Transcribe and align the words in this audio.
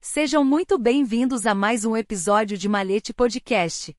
Sejam 0.00 0.44
muito 0.44 0.78
bem-vindos 0.78 1.44
a 1.44 1.56
mais 1.56 1.84
um 1.84 1.96
episódio 1.96 2.56
de 2.56 2.68
Malete 2.68 3.12
Podcast. 3.12 3.92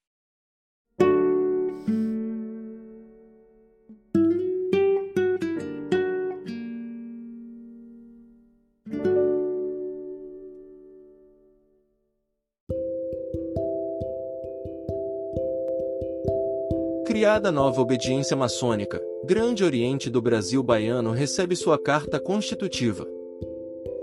Criada 17.06 17.52
nova 17.52 17.82
obediência 17.82 18.38
maçônica, 18.38 19.02
Grande 19.26 19.66
Oriente 19.66 20.10
do 20.10 20.22
Brasil 20.22 20.64
Baiano 20.64 21.12
recebe 21.12 21.58
sua 21.58 21.78
carta 21.78 22.22
constitutiva. 22.22 23.15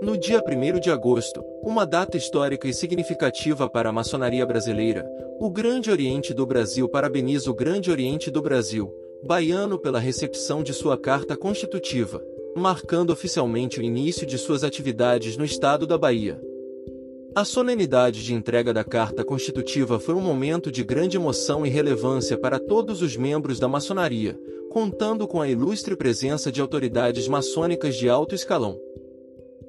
No 0.03 0.17
dia 0.17 0.43
1 0.45 0.81
de 0.81 0.91
agosto, 0.91 1.41
uma 1.63 1.85
data 1.85 2.17
histórica 2.17 2.67
e 2.67 2.73
significativa 2.73 3.69
para 3.69 3.87
a 3.87 3.91
maçonaria 3.93 4.45
brasileira, 4.45 5.09
o 5.39 5.49
Grande 5.49 5.89
Oriente 5.89 6.33
do 6.33 6.45
Brasil 6.45 6.89
parabeniza 6.89 7.49
o 7.49 7.53
Grande 7.53 7.89
Oriente 7.89 8.29
do 8.29 8.41
Brasil, 8.41 8.93
baiano 9.25 9.79
pela 9.79 9.99
recepção 9.99 10.61
de 10.61 10.73
sua 10.73 10.97
carta 10.97 11.37
constitutiva, 11.37 12.21
marcando 12.53 13.11
oficialmente 13.11 13.79
o 13.79 13.81
início 13.81 14.27
de 14.27 14.37
suas 14.37 14.65
atividades 14.65 15.37
no 15.37 15.45
estado 15.45 15.87
da 15.87 15.97
Bahia. 15.97 16.37
A 17.33 17.45
solenidade 17.45 18.25
de 18.25 18.33
entrega 18.33 18.73
da 18.73 18.83
Carta 18.83 19.23
Constitutiva 19.23 20.01
foi 20.01 20.15
um 20.15 20.21
momento 20.21 20.69
de 20.69 20.83
grande 20.83 21.15
emoção 21.15 21.65
e 21.65 21.69
relevância 21.69 22.37
para 22.37 22.59
todos 22.59 23.01
os 23.01 23.15
membros 23.15 23.57
da 23.57 23.69
maçonaria, 23.69 24.37
contando 24.69 25.25
com 25.29 25.39
a 25.39 25.47
ilustre 25.47 25.95
presença 25.95 26.51
de 26.51 26.59
autoridades 26.59 27.25
maçônicas 27.29 27.95
de 27.95 28.09
alto 28.09 28.35
escalão. 28.35 28.77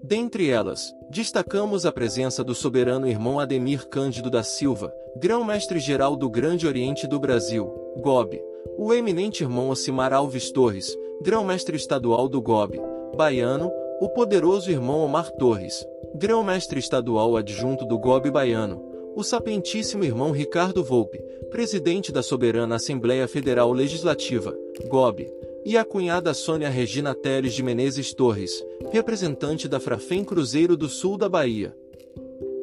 Dentre 0.07 0.51
elas, 0.51 0.95
destacamos 1.09 1.87
a 1.87 1.91
presença 1.91 2.45
do 2.45 2.55
soberano 2.55 3.09
irmão 3.09 3.41
Ademir 3.41 3.89
Cândido 3.89 4.29
da 4.29 4.43
Silva, 4.43 4.93
grão-mestre-geral 5.17 6.15
do 6.15 6.29
Grande 6.29 6.67
Oriente 6.67 7.07
do 7.07 7.19
Brasil, 7.19 7.73
GOB, 8.03 8.39
o 8.77 8.93
eminente 8.93 9.43
irmão 9.43 9.71
Ocimar 9.71 10.13
Alves 10.13 10.51
Torres, 10.51 10.95
grão-mestre 11.23 11.75
estadual 11.79 12.29
do 12.29 12.43
GOB, 12.43 12.79
baiano, 13.17 13.73
o 13.99 14.11
poderoso 14.11 14.71
irmão 14.71 15.01
Omar 15.01 15.31
Torres, 15.31 15.83
grão-mestre 16.15 16.79
estadual 16.79 17.35
adjunto 17.35 17.87
do 17.87 17.99
GOB 17.99 18.31
baiano, 18.31 18.85
o 19.17 19.25
sapientíssimo 19.25 20.05
irmão 20.05 20.33
Ricardo 20.33 20.85
Volpe, 20.85 21.19
presidente 21.51 22.13
da 22.13 22.23
Soberana 22.23 22.75
Assembleia 22.75 23.27
Federal 23.27 23.73
Legislativa, 23.73 24.55
GOB, 24.87 25.33
e 25.65 25.79
a 25.79 25.85
cunhada 25.85 26.35
Sônia 26.35 26.69
Regina 26.69 27.15
Teles 27.15 27.55
de 27.55 27.63
Menezes 27.63 28.13
Torres, 28.13 28.63
representante 28.93 29.67
da 29.67 29.81
Frafem 29.81 30.25
Cruzeiro 30.25 30.77
do 30.77 30.89
Sul 30.89 31.17
da 31.17 31.29
Bahia. 31.29 31.75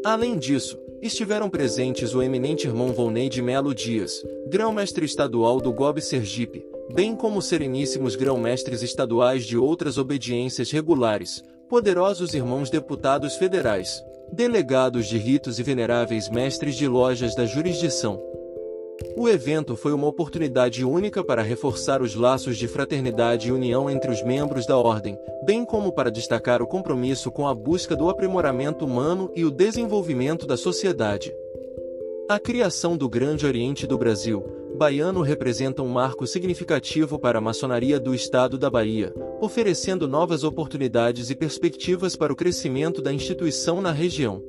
Além 0.05 0.37
disso, 0.37 0.77
estiveram 1.01 1.49
presentes 1.49 2.13
o 2.13 2.21
eminente 2.21 2.67
irmão 2.67 2.93
Volney 2.93 3.27
de 3.27 3.41
Melo 3.41 3.73
Dias, 3.73 4.23
grão-mestre 4.47 5.05
estadual 5.05 5.59
do 5.59 5.73
GOB 5.73 6.01
Sergipe, 6.01 6.63
bem 6.93 7.15
como 7.15 7.41
sereníssimos 7.41 8.15
grão-mestres 8.15 8.83
estaduais 8.83 9.45
de 9.45 9.57
outras 9.57 9.97
obediências 9.97 10.69
regulares, 10.69 11.43
poderosos 11.67 12.33
irmãos 12.33 12.69
deputados 12.69 13.35
federais, 13.35 14.03
delegados 14.31 15.07
de 15.07 15.17
ritos 15.17 15.59
e 15.59 15.63
veneráveis 15.63 16.29
mestres 16.29 16.75
de 16.75 16.87
lojas 16.87 17.35
da 17.35 17.45
jurisdição. 17.45 18.21
O 19.15 19.27
evento 19.27 19.75
foi 19.75 19.93
uma 19.93 20.07
oportunidade 20.07 20.85
única 20.85 21.23
para 21.23 21.41
reforçar 21.41 22.01
os 22.01 22.15
laços 22.15 22.57
de 22.57 22.67
fraternidade 22.67 23.49
e 23.49 23.51
união 23.51 23.89
entre 23.89 24.11
os 24.11 24.23
membros 24.23 24.65
da 24.65 24.77
Ordem, 24.77 25.17
bem 25.45 25.65
como 25.65 25.91
para 25.91 26.09
destacar 26.09 26.61
o 26.61 26.67
compromisso 26.67 27.31
com 27.31 27.47
a 27.47 27.53
busca 27.53 27.95
do 27.95 28.09
aprimoramento 28.09 28.85
humano 28.85 29.31
e 29.35 29.43
o 29.45 29.51
desenvolvimento 29.51 30.45
da 30.45 30.57
sociedade. 30.57 31.33
A 32.29 32.39
criação 32.39 32.95
do 32.95 33.09
Grande 33.09 33.45
Oriente 33.45 33.85
do 33.85 33.97
Brasil, 33.97 34.43
baiano 34.77 35.21
representa 35.21 35.83
um 35.83 35.87
marco 35.87 36.25
significativo 36.25 37.19
para 37.19 37.37
a 37.37 37.41
maçonaria 37.41 37.99
do 37.99 38.15
estado 38.15 38.57
da 38.57 38.69
Bahia, 38.69 39.13
oferecendo 39.39 40.07
novas 40.07 40.43
oportunidades 40.43 41.29
e 41.29 41.35
perspectivas 41.35 42.15
para 42.15 42.33
o 42.33 42.35
crescimento 42.35 43.01
da 43.01 43.13
instituição 43.13 43.81
na 43.81 43.91
região. 43.91 44.41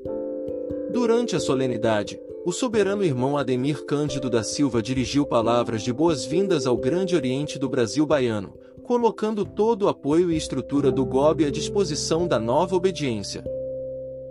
Durante 0.93 1.35
a 1.35 1.41
solenidade, 1.41 2.19
o 2.45 2.51
soberano 2.51 3.05
irmão 3.05 3.37
Ademir 3.37 3.85
Cândido 3.85 4.29
da 4.29 4.43
Silva 4.43 4.83
dirigiu 4.83 5.25
palavras 5.25 5.83
de 5.83 5.93
boas-vindas 5.93 6.67
ao 6.67 6.77
Grande 6.77 7.15
Oriente 7.15 7.57
do 7.57 7.69
Brasil 7.69 8.05
baiano, 8.05 8.55
colocando 8.83 9.45
todo 9.45 9.83
o 9.83 9.89
apoio 9.89 10.31
e 10.31 10.37
estrutura 10.37 10.91
do 10.91 11.07
GOB 11.07 11.45
à 11.45 11.51
disposição 11.51 12.27
da 12.27 12.41
nova 12.41 12.75
obediência. 12.75 13.45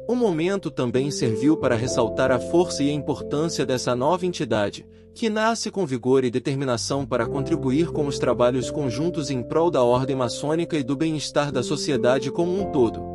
O 0.09 0.15
momento 0.15 0.69
também 0.69 1.09
serviu 1.09 1.55
para 1.55 1.75
ressaltar 1.75 2.31
a 2.31 2.39
força 2.39 2.83
e 2.83 2.89
a 2.89 2.93
importância 2.93 3.65
dessa 3.65 3.95
nova 3.95 4.25
entidade, 4.25 4.85
que 5.13 5.29
nasce 5.29 5.71
com 5.71 5.85
vigor 5.85 6.25
e 6.25 6.31
determinação 6.31 7.05
para 7.05 7.25
contribuir 7.25 7.91
com 7.91 8.07
os 8.07 8.19
trabalhos 8.19 8.69
conjuntos 8.69 9.31
em 9.31 9.41
prol 9.41 9.71
da 9.71 9.83
ordem 9.83 10.17
maçônica 10.17 10.77
e 10.77 10.83
do 10.83 10.97
bem-estar 10.97 11.49
da 11.49 11.63
sociedade 11.63 12.29
como 12.29 12.59
um 12.59 12.71
todo. 12.71 13.10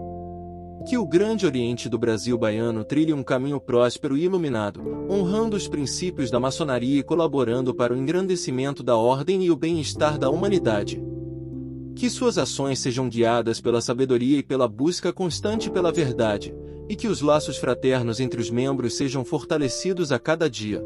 Que 0.86 0.96
o 0.96 1.04
grande 1.04 1.44
Oriente 1.44 1.88
do 1.88 1.98
Brasil 1.98 2.38
baiano 2.38 2.84
trilhe 2.84 3.12
um 3.12 3.22
caminho 3.22 3.58
próspero 3.58 4.16
e 4.16 4.22
iluminado, 4.22 4.80
honrando 5.10 5.56
os 5.56 5.66
princípios 5.66 6.30
da 6.30 6.38
maçonaria 6.38 7.00
e 7.00 7.02
colaborando 7.02 7.74
para 7.74 7.92
o 7.92 7.96
engrandecimento 7.96 8.84
da 8.84 8.96
ordem 8.96 9.44
e 9.44 9.50
o 9.50 9.56
bem-estar 9.56 10.16
da 10.16 10.30
humanidade. 10.30 11.02
Que 11.96 12.08
suas 12.08 12.38
ações 12.38 12.78
sejam 12.78 13.08
guiadas 13.08 13.60
pela 13.60 13.80
sabedoria 13.80 14.38
e 14.38 14.44
pela 14.44 14.68
busca 14.68 15.12
constante 15.12 15.68
pela 15.68 15.90
verdade, 15.90 16.54
e 16.88 16.94
que 16.94 17.08
os 17.08 17.20
laços 17.20 17.56
fraternos 17.56 18.20
entre 18.20 18.40
os 18.40 18.48
membros 18.48 18.96
sejam 18.96 19.24
fortalecidos 19.24 20.12
a 20.12 20.20
cada 20.20 20.48
dia. 20.48 20.80